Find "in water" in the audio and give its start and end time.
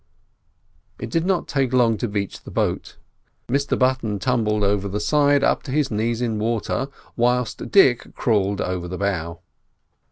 6.23-6.87